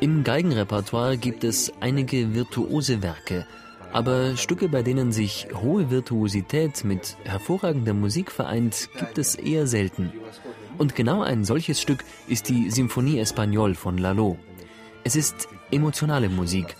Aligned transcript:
Im 0.00 0.24
Geigenrepertoire 0.24 1.16
gibt 1.16 1.44
es 1.44 1.72
einige 1.80 2.34
virtuose 2.34 3.02
Werke, 3.02 3.46
aber 3.92 4.36
Stücke, 4.36 4.68
bei 4.68 4.82
denen 4.82 5.12
sich 5.12 5.48
hohe 5.54 5.90
Virtuosität 5.90 6.84
mit 6.84 7.16
hervorragender 7.24 7.94
Musik 7.94 8.30
vereint, 8.30 8.88
gibt 8.98 9.18
es 9.18 9.34
eher 9.34 9.66
selten. 9.66 10.12
Und 10.78 10.94
genau 10.96 11.22
ein 11.22 11.44
solches 11.44 11.80
Stück 11.80 12.04
ist 12.26 12.48
die 12.48 12.70
Symphonie 12.70 13.18
Espagnole 13.18 13.74
von 13.74 13.98
Lalo. 13.98 14.36
Es 15.04 15.16
ist 15.16 15.48
emotionale 15.70 16.28
Musik, 16.28 16.76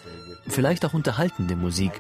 vielleicht 0.49 0.85
auch 0.85 0.95
unterhaltende 0.95 1.57
Musik, 1.57 1.93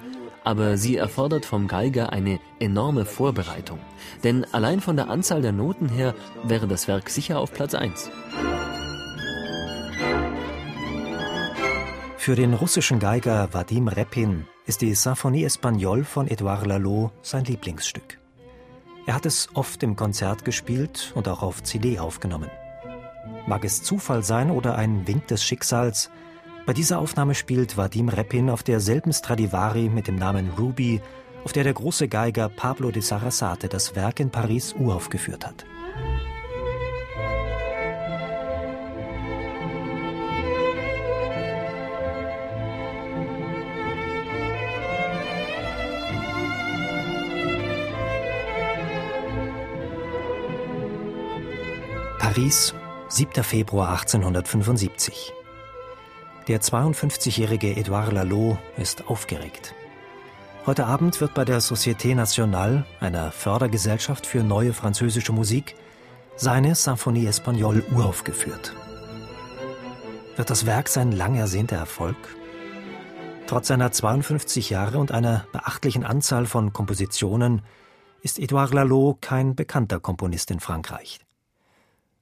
aber 0.44 0.76
sie 0.76 0.96
erfordert 0.96 1.44
vom 1.46 1.66
Geiger 1.66 2.12
eine 2.12 2.38
enorme 2.60 3.04
Vorbereitung. 3.06 3.80
Denn 4.22 4.44
allein 4.52 4.80
von 4.80 4.96
der 4.96 5.08
Anzahl 5.08 5.42
der 5.42 5.52
Noten 5.52 5.88
her 5.88 6.14
wäre 6.44 6.68
das 6.68 6.86
Werk 6.86 7.10
sicher 7.10 7.40
auf 7.40 7.52
Platz 7.52 7.74
1. 7.74 8.10
Für 12.18 12.36
den 12.36 12.54
russischen 12.54 13.00
Geiger 13.00 13.52
Vadim 13.52 13.88
Repin 13.88 14.46
ist 14.64 14.80
die 14.80 14.94
Symphonie 14.94 15.44
Espagnole 15.44 16.04
von 16.04 16.26
Edouard 16.26 16.66
Lalo 16.66 17.10
sein 17.20 17.44
Lieblingsstück. 17.44 18.18
Er 19.06 19.14
hat 19.14 19.26
es 19.26 19.50
oft 19.52 19.82
im 19.82 19.96
Konzert 19.96 20.44
gespielt 20.46 21.12
und 21.14 21.28
auch 21.28 21.42
auf 21.42 21.62
CD 21.62 21.98
aufgenommen. 21.98 22.50
Mag 23.46 23.64
es 23.64 23.82
Zufall 23.82 24.22
sein 24.22 24.50
oder 24.50 24.76
ein 24.76 25.06
Wink 25.06 25.26
des 25.26 25.44
Schicksals, 25.44 26.10
bei 26.66 26.72
dieser 26.72 26.98
Aufnahme 26.98 27.34
spielt 27.34 27.76
Vadim 27.76 28.08
Repin 28.08 28.48
auf 28.48 28.62
derselben 28.62 29.12
Stradivari 29.12 29.90
mit 29.90 30.08
dem 30.08 30.16
Namen 30.16 30.50
Ruby, 30.58 31.00
auf 31.44 31.52
der 31.52 31.64
der 31.64 31.74
große 31.74 32.08
Geiger 32.08 32.48
Pablo 32.48 32.90
de 32.90 33.02
Sarasate 33.02 33.68
das 33.68 33.94
Werk 33.94 34.18
in 34.20 34.30
Paris 34.30 34.74
uraufgeführt 34.78 35.46
hat. 35.46 35.66
Paris, 52.18 52.74
7. 53.10 53.44
Februar 53.44 53.90
1875. 53.90 55.34
Der 56.46 56.60
52-jährige 56.60 57.74
Edouard 57.74 58.12
Lalo 58.12 58.58
ist 58.76 59.08
aufgeregt. 59.08 59.74
Heute 60.66 60.84
Abend 60.84 61.18
wird 61.22 61.32
bei 61.32 61.46
der 61.46 61.62
Société 61.62 62.14
Nationale, 62.14 62.84
einer 63.00 63.32
Fördergesellschaft 63.32 64.26
für 64.26 64.42
neue 64.42 64.74
französische 64.74 65.32
Musik, 65.32 65.74
seine 66.36 66.74
Symphonie 66.74 67.24
Espagnole 67.24 67.82
uraufgeführt. 67.94 68.74
Wird 70.36 70.50
das 70.50 70.66
Werk 70.66 70.88
sein 70.88 71.12
lang 71.12 71.34
ersehnter 71.34 71.76
Erfolg? 71.76 72.16
Trotz 73.46 73.68
seiner 73.68 73.90
52 73.90 74.68
Jahre 74.68 74.98
und 74.98 75.12
einer 75.12 75.46
beachtlichen 75.50 76.04
Anzahl 76.04 76.44
von 76.44 76.74
Kompositionen 76.74 77.62
ist 78.20 78.38
Edouard 78.38 78.74
Lalo 78.74 79.16
kein 79.18 79.54
bekannter 79.54 79.98
Komponist 79.98 80.50
in 80.50 80.60
Frankreich. 80.60 81.20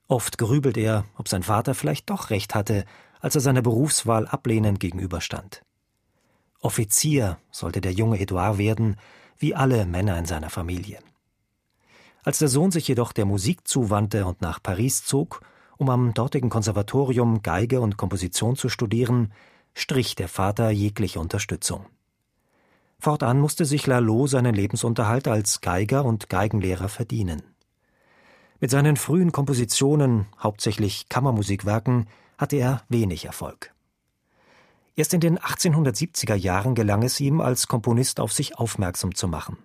Oft 0.07 0.37
grübelt 0.37 0.77
er, 0.77 1.03
ob 1.17 1.27
sein 1.27 1.43
Vater 1.43 1.75
vielleicht 1.75 2.09
doch 2.09 2.29
recht 2.29 2.55
hatte, 2.55 2.85
als 3.23 3.35
er 3.35 3.41
seiner 3.41 3.61
Berufswahl 3.61 4.27
ablehnend 4.27 4.81
gegenüberstand. 4.81 5.63
Offizier 6.59 7.37
sollte 7.51 7.79
der 7.79 7.93
junge 7.93 8.19
Edouard 8.19 8.57
werden, 8.57 8.97
wie 9.37 9.55
alle 9.55 9.85
Männer 9.85 10.17
in 10.17 10.25
seiner 10.25 10.49
Familie. 10.49 10.99
Als 12.23 12.39
der 12.39 12.49
Sohn 12.49 12.71
sich 12.71 12.85
jedoch 12.87 13.13
der 13.13 13.23
Musik 13.25 13.65
zuwandte 13.65 14.25
und 14.25 14.41
nach 14.41 14.61
Paris 14.61 15.05
zog, 15.05 15.39
um 15.77 15.89
am 15.89 16.13
dortigen 16.13 16.49
Konservatorium 16.49 17.41
Geige 17.41 17.79
und 17.79 17.95
Komposition 17.95 18.57
zu 18.57 18.67
studieren, 18.67 19.31
strich 19.73 20.15
der 20.15 20.27
Vater 20.27 20.69
jegliche 20.69 21.21
Unterstützung. 21.21 21.85
Fortan 22.99 23.39
musste 23.39 23.63
sich 23.63 23.87
Lalo 23.87 24.27
seinen 24.27 24.53
Lebensunterhalt 24.53 25.29
als 25.29 25.61
Geiger 25.61 26.03
und 26.03 26.29
Geigenlehrer 26.29 26.89
verdienen. 26.89 27.41
Mit 28.59 28.69
seinen 28.69 28.97
frühen 28.97 29.31
Kompositionen, 29.31 30.25
hauptsächlich 30.41 31.07
Kammermusikwerken, 31.07 32.07
hatte 32.43 32.57
er 32.57 32.83
wenig 32.89 33.23
Erfolg. 33.23 33.73
Erst 34.97 35.13
in 35.13 35.21
den 35.21 35.39
1870er 35.39 36.35
Jahren 36.35 36.75
gelang 36.75 37.01
es 37.01 37.21
ihm, 37.21 37.39
als 37.39 37.69
Komponist 37.69 38.19
auf 38.19 38.33
sich 38.33 38.57
aufmerksam 38.57 39.15
zu 39.15 39.29
machen. 39.29 39.57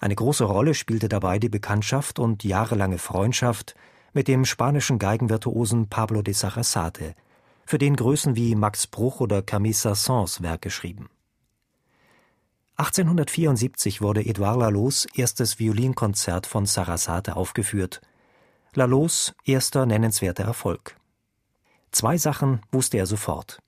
Eine 0.00 0.16
große 0.16 0.42
Rolle 0.42 0.74
spielte 0.74 1.08
dabei 1.08 1.38
die 1.38 1.48
Bekanntschaft 1.48 2.18
und 2.18 2.42
jahrelange 2.42 2.98
Freundschaft 2.98 3.76
mit 4.12 4.26
dem 4.26 4.44
spanischen 4.44 4.98
Geigenvirtuosen 4.98 5.88
Pablo 5.88 6.22
de 6.22 6.34
Sarasate, 6.34 7.14
für 7.64 7.78
den 7.78 7.94
Größen 7.94 8.34
wie 8.34 8.56
Max 8.56 8.88
Bruch 8.88 9.20
oder 9.20 9.40
Camille 9.40 9.72
Saint-Saëns 9.72 10.42
Werke 10.42 10.70
schrieben. 10.70 11.08
1874 12.78 14.02
wurde 14.02 14.24
Edouard 14.26 14.58
Lalos 14.58 15.06
erstes 15.14 15.60
Violinkonzert 15.60 16.48
von 16.48 16.66
Sarasate 16.66 17.36
aufgeführt, 17.36 18.00
Lalos 18.74 19.34
erster 19.44 19.86
nennenswerter 19.86 20.44
Erfolg. 20.44 20.99
Zwei 21.92 22.18
Sachen 22.18 22.60
wusste 22.70 22.98
er 22.98 23.06
sofort. 23.06 23.60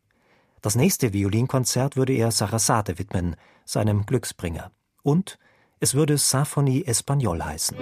Das 0.61 0.77
nächste 0.77 1.13
Violinkonzert 1.13 1.97
würde 1.97 2.13
er 2.13 2.31
Sarasate 2.31 2.99
widmen, 2.99 3.37
seinem 3.65 4.07
Glücksbringer. 4.07 4.71
Und 5.03 5.39
es 5.81 5.95
würde 5.95 6.19
Symphonie 6.19 6.85
Espagnole 6.85 7.45
heißen. 7.45 7.77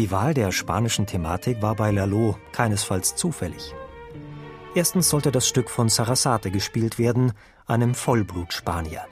Die 0.00 0.10
Wahl 0.10 0.32
der 0.32 0.50
spanischen 0.50 1.04
Thematik 1.04 1.60
war 1.60 1.74
bei 1.74 1.90
Lalo 1.90 2.38
keinesfalls 2.52 3.16
zufällig. 3.16 3.74
Erstens 4.74 5.10
sollte 5.10 5.30
das 5.30 5.46
Stück 5.46 5.68
von 5.68 5.90
Sarasate 5.90 6.50
gespielt 6.50 6.98
werden, 6.98 7.34
einem 7.66 7.94
Vollblut-Spanier. 7.94 9.02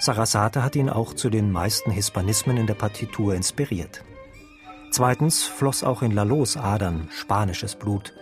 Sarasate 0.00 0.64
hat 0.64 0.74
ihn 0.74 0.90
auch 0.90 1.14
zu 1.14 1.30
den 1.30 1.52
meisten 1.52 1.92
Hispanismen 1.92 2.56
in 2.56 2.66
der 2.66 2.74
Partitur 2.74 3.36
inspiriert. 3.36 4.02
Zweitens 4.90 5.44
floss 5.44 5.84
auch 5.84 6.02
in 6.02 6.10
Lalos 6.10 6.56
Adern 6.56 7.08
spanisches 7.12 7.76
Blut. 7.76 8.12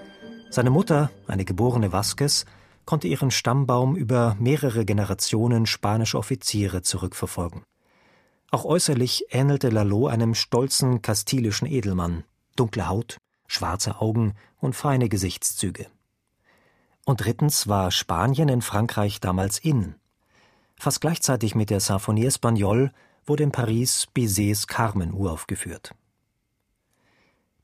Seine 0.51 0.69
Mutter, 0.69 1.11
eine 1.27 1.47
geborene 1.47 1.91
Vasquez, 1.91 2.45
konnte 2.85 3.09
ihren 3.09 3.31
Stammbaum 3.31 3.97
über 3.97 4.37
mehrere 4.39 4.85
Generationen 4.85 5.65
spanischer 5.65 6.19
Offiziere 6.19 6.83
zurückverfolgen. 6.83 7.63
Auch 8.51 8.65
äußerlich 8.65 9.27
ähnelte 9.31 9.69
Lalo 9.69 10.07
einem 10.07 10.35
stolzen 10.35 11.03
kastilischen 11.03 11.69
Edelmann, 11.69 12.25
dunkle 12.57 12.89
Haut, 12.89 13.19
schwarze 13.47 14.01
Augen 14.01 14.35
und 14.59 14.75
feine 14.75 15.09
Gesichtszüge. 15.09 15.87
Und 17.05 17.25
drittens 17.25 17.69
war 17.69 17.91
Spanien 17.91 18.49
in 18.49 18.63
Frankreich 18.63 19.21
damals 19.21 19.59
in. 19.59 19.97
Fast 20.77 21.01
gleichzeitig 21.01 21.55
mit 21.55 21.71
der 21.71 21.81
Symphonie 21.81 22.27
Espagnole 22.27 22.93
wurde 23.27 23.43
in 23.43 23.53
Paris 23.53 24.07
Bizets 24.15 24.67
Carmen 24.67 25.13
uraufgeführt. 25.13 25.95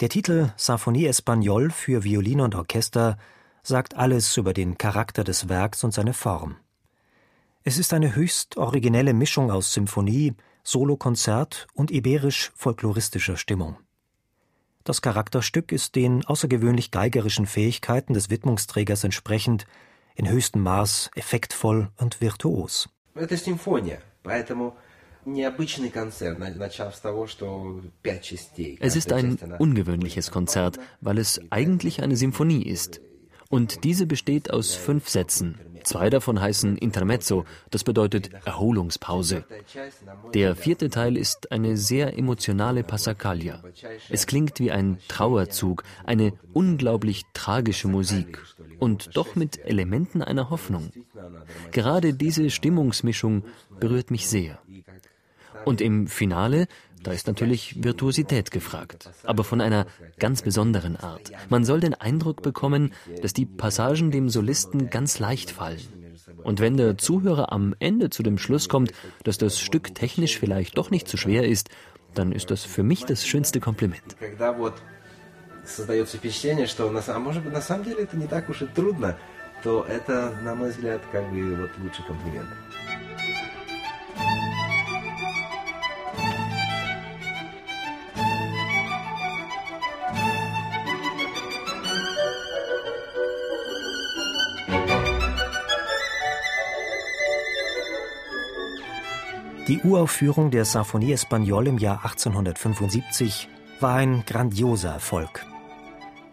Der 0.00 0.08
Titel 0.08 0.52
Symphonie 0.56 1.06
Espagnole 1.06 1.70
für 1.70 2.04
Violine 2.04 2.42
und 2.42 2.54
Orchester 2.54 3.16
sagt 3.62 3.94
alles 3.94 4.36
über 4.36 4.52
den 4.52 4.76
Charakter 4.76 5.24
des 5.24 5.48
Werks 5.48 5.82
und 5.84 5.94
seine 5.94 6.12
Form. 6.12 6.56
Es 7.62 7.78
ist 7.78 7.94
eine 7.94 8.14
höchst 8.14 8.58
originelle 8.58 9.14
Mischung 9.14 9.50
aus 9.50 9.72
Symphonie, 9.72 10.34
Solokonzert 10.64 11.66
und 11.74 11.90
iberisch-folkloristischer 11.90 13.36
Stimmung. 13.36 13.76
Das 14.82 15.02
Charakterstück 15.02 15.72
ist 15.72 15.94
den 15.94 16.24
außergewöhnlich 16.24 16.90
geigerischen 16.90 17.46
Fähigkeiten 17.46 18.12
des 18.14 18.30
Widmungsträgers 18.30 19.04
entsprechend 19.04 19.66
in 20.14 20.28
höchstem 20.28 20.62
Maß 20.62 21.10
effektvoll 21.14 21.90
und 21.96 22.20
virtuos. 22.20 22.88
Es 28.80 28.96
ist 28.96 29.12
ein 29.12 29.38
ungewöhnliches 29.58 30.30
Konzert, 30.30 30.78
weil 31.00 31.18
es 31.18 31.40
eigentlich 31.50 32.02
eine 32.02 32.16
Symphonie 32.16 32.62
ist. 32.62 33.00
Und 33.48 33.84
diese 33.84 34.06
besteht 34.06 34.50
aus 34.50 34.74
fünf 34.74 35.08
Sätzen. 35.08 35.58
Zwei 35.84 36.10
davon 36.10 36.40
heißen 36.40 36.76
Intermezzo, 36.78 37.44
das 37.70 37.84
bedeutet 37.84 38.30
Erholungspause. 38.44 39.44
Der 40.32 40.56
vierte 40.56 40.88
Teil 40.90 41.16
ist 41.16 41.52
eine 41.52 41.76
sehr 41.76 42.18
emotionale 42.18 42.82
Passacaglia. 42.82 43.62
Es 44.08 44.26
klingt 44.26 44.58
wie 44.60 44.72
ein 44.72 44.98
Trauerzug, 45.08 45.84
eine 46.04 46.32
unglaublich 46.52 47.24
tragische 47.34 47.88
Musik 47.88 48.40
und 48.78 49.16
doch 49.16 49.36
mit 49.36 49.64
Elementen 49.64 50.22
einer 50.22 50.50
Hoffnung. 50.50 50.90
Gerade 51.70 52.14
diese 52.14 52.50
Stimmungsmischung 52.50 53.44
berührt 53.78 54.10
mich 54.10 54.26
sehr. 54.26 54.58
Und 55.64 55.80
im 55.80 56.06
Finale 56.08 56.66
da 57.03 57.11
ist 57.11 57.27
natürlich 57.27 57.81
Virtuosität 57.83 58.51
gefragt, 58.51 59.09
aber 59.23 59.43
von 59.43 59.61
einer 59.61 59.85
ganz 60.19 60.41
besonderen 60.41 60.97
Art. 60.97 61.31
Man 61.49 61.63
soll 61.63 61.79
den 61.79 61.93
Eindruck 61.93 62.41
bekommen, 62.41 62.93
dass 63.21 63.33
die 63.33 63.45
Passagen 63.45 64.11
dem 64.11 64.29
Solisten 64.29 64.89
ganz 64.89 65.19
leicht 65.19 65.51
fallen. 65.51 65.79
Und 66.43 66.59
wenn 66.59 66.77
der 66.77 66.97
Zuhörer 66.97 67.51
am 67.51 67.75
Ende 67.79 68.09
zu 68.09 68.23
dem 68.23 68.37
Schluss 68.37 68.69
kommt, 68.69 68.91
dass 69.23 69.37
das 69.37 69.59
Stück 69.59 69.95
technisch 69.95 70.37
vielleicht 70.37 70.77
doch 70.77 70.91
nicht 70.91 71.07
zu 71.07 71.17
schwer 71.17 71.47
ist, 71.47 71.69
dann 72.13 72.31
ist 72.31 72.51
das 72.51 72.65
für 72.65 72.83
mich 72.83 73.05
das 73.05 73.25
schönste 73.25 73.59
Kompliment. 73.59 74.15
то 79.63 79.83
это, 79.83 80.31
на 80.41 80.55
мой 80.55 80.69
взгляд, 80.69 81.01
как 81.11 81.29
бы 81.31 81.55
вот 81.55 81.71
лучший 81.79 82.05
комплимент. 82.05 82.49
Die 99.66 99.80
Uraufführung 99.80 100.50
der 100.50 100.66
Symphonie 100.66 101.12
Espagnole 101.12 101.70
im 101.70 101.78
Jahr 101.78 102.04
1875 102.04 103.48
war 103.80 103.94
ein 103.94 104.22
grandioser 104.26 104.90
Erfolg. 104.90 105.46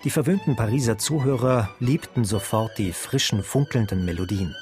Die 0.04 0.10
verwöhnten 0.10 0.58
Pariser 0.58 0.98
Zuhörer 0.98 1.70
liebten 1.80 2.26
sofort 2.26 2.78
die 2.78 2.92
frischen, 2.92 3.42
funkelnden 3.42 4.04
Melodien. 4.04 4.54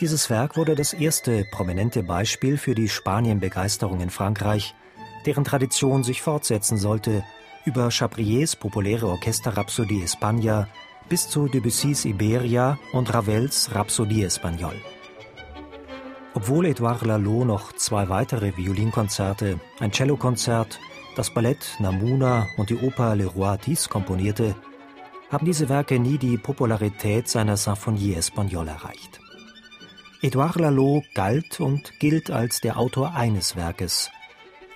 Dieses 0.00 0.28
Werk 0.28 0.56
wurde 0.56 0.74
das 0.74 0.92
erste 0.92 1.44
prominente 1.52 2.02
Beispiel 2.02 2.58
für 2.58 2.74
die 2.74 2.88
Spanienbegeisterung 2.88 4.00
in 4.00 4.10
Frankreich, 4.10 4.74
deren 5.24 5.44
Tradition 5.44 6.02
sich 6.02 6.22
fortsetzen 6.22 6.78
sollte, 6.78 7.22
über 7.64 7.92
Chabriers 7.92 8.56
populäre 8.56 9.06
Orchesterrhapsodie 9.06 10.02
España 10.02 10.66
bis 11.08 11.28
zu 11.28 11.46
Debussys 11.46 12.06
Iberia 12.06 12.76
und 12.92 13.14
Ravels 13.14 13.72
Rhapsodie 13.72 14.24
Espagnole. 14.24 14.95
Obwohl 16.36 16.66
Edouard 16.66 17.00
Lalo 17.06 17.46
noch 17.46 17.72
zwei 17.72 18.10
weitere 18.10 18.54
Violinkonzerte, 18.58 19.58
ein 19.80 19.90
Cellokonzert, 19.90 20.78
das 21.16 21.32
Ballett 21.32 21.76
Namuna 21.78 22.46
und 22.58 22.68
die 22.68 22.76
Oper 22.76 23.16
Le 23.16 23.24
Roi 23.24 23.56
Dix 23.56 23.88
komponierte, 23.88 24.54
haben 25.30 25.46
diese 25.46 25.70
Werke 25.70 25.98
nie 25.98 26.18
die 26.18 26.36
Popularität 26.36 27.26
seiner 27.26 27.56
Symphonie 27.56 28.12
Espagnole 28.12 28.72
erreicht. 28.72 29.18
Edouard 30.20 30.56
Lalo 30.56 31.02
galt 31.14 31.58
und 31.58 31.98
gilt 32.00 32.30
als 32.30 32.60
der 32.60 32.78
Autor 32.78 33.14
eines 33.14 33.56
Werkes, 33.56 34.10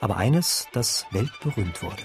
aber 0.01 0.17
eines, 0.17 0.67
das 0.73 1.05
weltberühmt 1.11 1.83
wurde. 1.83 2.05